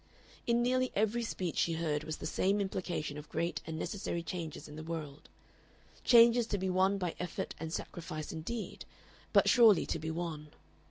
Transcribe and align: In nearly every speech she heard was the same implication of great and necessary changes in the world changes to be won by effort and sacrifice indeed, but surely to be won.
In 0.47 0.63
nearly 0.63 0.91
every 0.95 1.21
speech 1.21 1.57
she 1.57 1.73
heard 1.73 2.03
was 2.05 2.17
the 2.17 2.25
same 2.25 2.59
implication 2.59 3.19
of 3.19 3.29
great 3.29 3.61
and 3.67 3.77
necessary 3.77 4.23
changes 4.23 4.67
in 4.67 4.75
the 4.75 4.81
world 4.81 5.29
changes 6.03 6.47
to 6.47 6.57
be 6.57 6.71
won 6.71 6.97
by 6.97 7.13
effort 7.19 7.53
and 7.59 7.71
sacrifice 7.71 8.31
indeed, 8.31 8.83
but 9.31 9.47
surely 9.47 9.85
to 9.85 9.99
be 9.99 10.09
won. 10.09 10.47